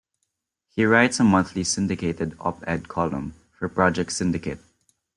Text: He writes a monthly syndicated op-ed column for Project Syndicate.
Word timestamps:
He 0.73 0.83
writes 0.83 1.19
a 1.19 1.23
monthly 1.23 1.63
syndicated 1.63 2.35
op-ed 2.39 2.87
column 2.87 3.35
for 3.51 3.69
Project 3.69 4.11
Syndicate. 4.11 4.57